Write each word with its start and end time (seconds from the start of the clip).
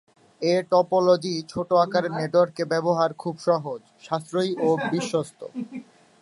এ 0.41 0.53
topology 0.71 1.33
ছোট 1.51 1.69
আকারের 1.83 2.13
নেটওয়ার্কে 2.19 2.63
ব্যবহার 2.73 3.09
খুব 3.13 3.35
সহজ, 3.47 3.81
সাশ্রয়ী 4.05 4.51
ও 4.59 4.69
বিশ্বস্ত। 4.91 5.39